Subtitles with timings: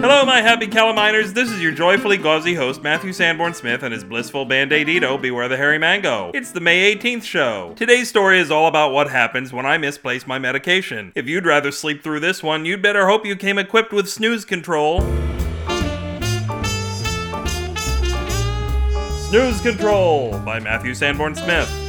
[0.00, 1.32] Hello, my happy calaminers.
[1.32, 5.18] This is your joyfully gauzy host, Matthew Sanborn Smith, and his blissful band aid Ito,
[5.18, 6.30] Beware the Hairy Mango.
[6.34, 7.74] It's the May 18th show.
[7.74, 11.10] Today's story is all about what happens when I misplace my medication.
[11.16, 14.44] If you'd rather sleep through this one, you'd better hope you came equipped with snooze
[14.44, 15.00] control.
[19.28, 21.87] Snooze Control by Matthew Sanborn Smith.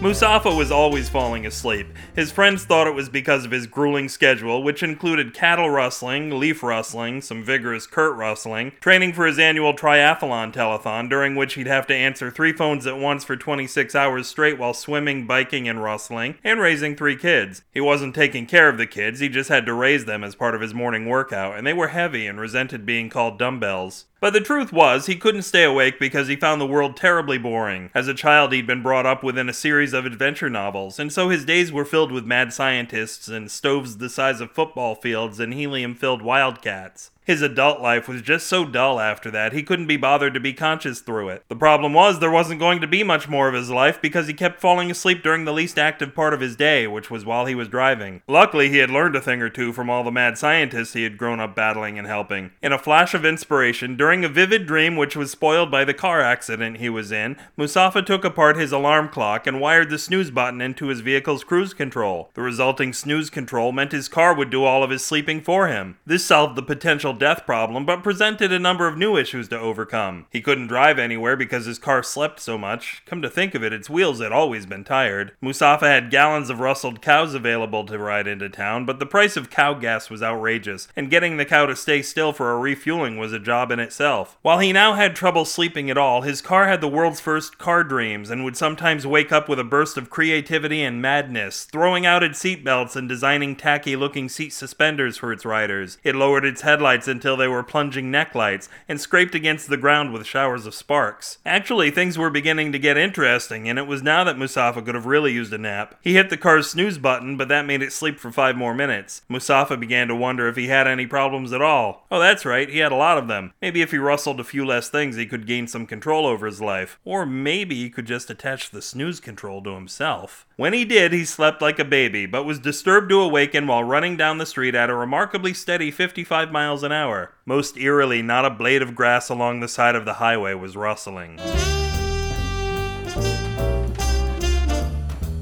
[0.00, 1.86] Musafa was always falling asleep.
[2.14, 6.62] His friends thought it was because of his grueling schedule, which included cattle rustling, leaf
[6.62, 11.86] rustling, some vigorous curt rustling, training for his annual triathlon telethon, during which he'd have
[11.86, 16.36] to answer three phones at once for 26 hours straight while swimming, biking, and rustling,
[16.44, 17.62] and raising three kids.
[17.72, 20.54] He wasn't taking care of the kids, he just had to raise them as part
[20.54, 24.04] of his morning workout, and they were heavy and resented being called dumbbells.
[24.26, 27.90] But the truth was, he couldn't stay awake because he found the world terribly boring.
[27.94, 31.28] As a child, he'd been brought up within a series of adventure novels, and so
[31.28, 35.54] his days were filled with mad scientists and stoves the size of football fields and
[35.54, 37.12] helium filled wildcats.
[37.26, 40.52] His adult life was just so dull after that, he couldn't be bothered to be
[40.52, 41.42] conscious through it.
[41.48, 44.32] The problem was, there wasn't going to be much more of his life because he
[44.32, 47.56] kept falling asleep during the least active part of his day, which was while he
[47.56, 48.22] was driving.
[48.28, 51.18] Luckily, he had learned a thing or two from all the mad scientists he had
[51.18, 52.52] grown up battling and helping.
[52.62, 56.20] In a flash of inspiration, during a vivid dream which was spoiled by the car
[56.20, 60.60] accident he was in, Musafa took apart his alarm clock and wired the snooze button
[60.60, 62.30] into his vehicle's cruise control.
[62.34, 65.98] The resulting snooze control meant his car would do all of his sleeping for him.
[66.06, 70.26] This solved the potential death problem, but presented a number of new issues to overcome.
[70.30, 73.02] He couldn't drive anywhere because his car slept so much.
[73.06, 75.32] Come to think of it, its wheels had always been tired.
[75.42, 79.50] Musafa had gallons of rustled cows available to ride into town, but the price of
[79.50, 83.32] cow gas was outrageous, and getting the cow to stay still for a refueling was
[83.32, 84.36] a job in itself.
[84.42, 87.82] While he now had trouble sleeping at all, his car had the world's first car
[87.82, 92.22] dreams and would sometimes wake up with a burst of creativity and madness, throwing out
[92.22, 95.98] its seatbelts and designing tacky looking seat suspenders for its riders.
[96.04, 100.26] It lowered its headlights until they were plunging necklights and scraped against the ground with
[100.26, 101.38] showers of sparks.
[101.44, 105.06] Actually, things were beginning to get interesting, and it was now that Musafa could have
[105.06, 105.98] really used a nap.
[106.02, 109.22] He hit the car's snooze button, but that made it sleep for five more minutes.
[109.30, 112.06] Musafa began to wonder if he had any problems at all.
[112.10, 113.52] Oh, that's right, he had a lot of them.
[113.60, 116.60] Maybe if he rustled a few less things, he could gain some control over his
[116.60, 116.98] life.
[117.04, 120.46] Or maybe he could just attach the snooze control to himself.
[120.56, 124.16] When he did, he slept like a baby, but was disturbed to awaken while running
[124.16, 126.95] down the street at a remarkably steady 55 miles an hour.
[127.44, 131.38] Most eerily, not a blade of grass along the side of the highway was rustling.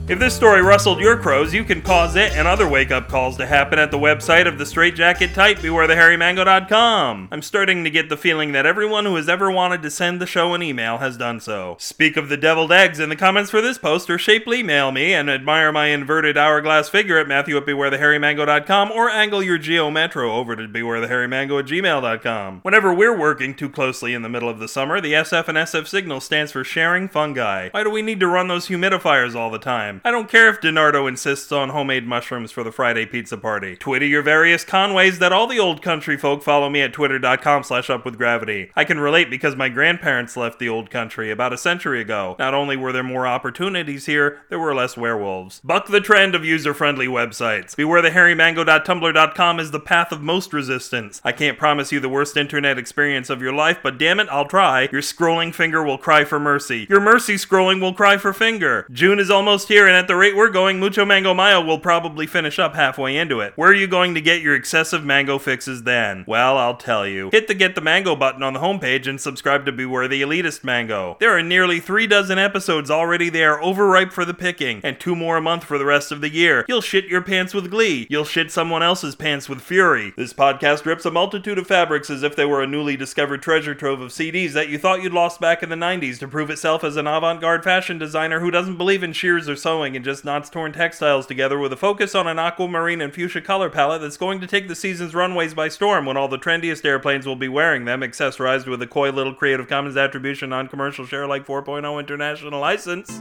[0.06, 3.38] If this story rustled your crows, you can cause it and other wake up calls
[3.38, 7.28] to happen at the website of the straitjacket type, bewarethehairymango.com.
[7.32, 10.26] I'm starting to get the feeling that everyone who has ever wanted to send the
[10.26, 11.76] show an email has done so.
[11.80, 15.14] Speak of the deviled eggs in the comments for this post or shapely mail me
[15.14, 20.54] and admire my inverted hourglass figure at Matthew at or angle your Geo Metro over
[20.54, 22.60] to bewarethehairymango at gmail.com.
[22.60, 25.88] Whenever we're working too closely in the middle of the summer, the SF and SF
[25.88, 27.70] signal stands for sharing fungi.
[27.70, 29.93] Why do we need to run those humidifiers all the time?
[30.04, 33.76] I don't care if DiNardo insists on homemade mushrooms for the Friday pizza party.
[33.76, 37.88] Twitter your various conways that all the old country folk follow me at twitter.com slash
[37.88, 38.70] upwithgravity.
[38.74, 42.36] I can relate because my grandparents left the old country about a century ago.
[42.38, 45.60] Not only were there more opportunities here, there were less werewolves.
[45.64, 47.74] Buck the trend of user-friendly websites.
[47.76, 51.20] BewareTheHairyMango.tumblr.com is the path of most resistance.
[51.24, 54.46] I can't promise you the worst internet experience of your life, but damn it, I'll
[54.46, 54.88] try.
[54.92, 56.86] Your scrolling finger will cry for mercy.
[56.88, 58.86] Your mercy scrolling will cry for finger.
[58.90, 62.26] June is almost here, and at the rate we're going, Mucho Mango Mayo will probably
[62.26, 63.52] finish up halfway into it.
[63.56, 66.24] Where are you going to get your excessive mango fixes then?
[66.26, 67.30] Well, I'll tell you.
[67.32, 70.64] Hit the Get the Mango button on the homepage and subscribe to Beware the Elitist
[70.64, 71.16] Mango.
[71.20, 75.36] There are nearly three dozen episodes already there, overripe for the picking, and two more
[75.36, 76.64] a month for the rest of the year.
[76.68, 78.06] You'll shit your pants with glee.
[78.10, 80.12] You'll shit someone else's pants with fury.
[80.16, 83.74] This podcast rips a multitude of fabrics as if they were a newly discovered treasure
[83.74, 86.84] trove of CDs that you thought you'd lost back in the 90s to prove itself
[86.84, 90.24] as an avant garde fashion designer who doesn't believe in shears or sewing and just
[90.24, 94.16] knots torn textiles together with a focus on an aquamarine and fuchsia color palette that's
[94.16, 97.48] going to take the season's runways by storm when all the trendiest airplanes will be
[97.48, 101.98] wearing them, accessorized with a coy little Creative Commons Attribution non commercial share like 4.0
[101.98, 103.20] international license.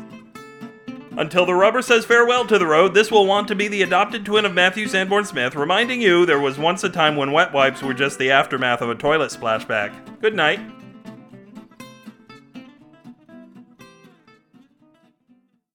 [1.17, 4.23] Until the rubber says farewell to the road, this will want to be the adopted
[4.23, 7.81] twin of Matthew Sanborn Smith, reminding you there was once a time when wet wipes
[7.81, 9.91] were just the aftermath of a toilet splashback.
[10.21, 10.59] Good night.